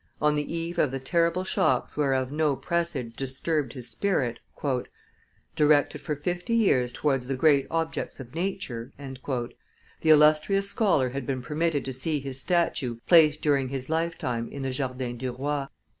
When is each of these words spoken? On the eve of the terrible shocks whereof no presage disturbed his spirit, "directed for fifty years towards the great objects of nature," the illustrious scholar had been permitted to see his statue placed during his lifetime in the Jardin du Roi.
On 0.19 0.33
the 0.33 0.51
eve 0.51 0.79
of 0.79 0.89
the 0.89 0.99
terrible 0.99 1.43
shocks 1.43 1.95
whereof 1.95 2.31
no 2.31 2.55
presage 2.55 3.13
disturbed 3.13 3.73
his 3.73 3.87
spirit, 3.87 4.39
"directed 5.55 6.01
for 6.01 6.15
fifty 6.15 6.55
years 6.55 6.91
towards 6.91 7.27
the 7.27 7.35
great 7.35 7.67
objects 7.69 8.19
of 8.19 8.33
nature," 8.33 8.91
the 8.97 10.09
illustrious 10.09 10.67
scholar 10.67 11.09
had 11.09 11.27
been 11.27 11.43
permitted 11.43 11.85
to 11.85 11.93
see 11.93 12.19
his 12.19 12.39
statue 12.39 12.97
placed 13.05 13.43
during 13.43 13.69
his 13.69 13.91
lifetime 13.91 14.47
in 14.51 14.63
the 14.63 14.71
Jardin 14.71 15.19
du 15.19 15.33
Roi. 15.33 15.67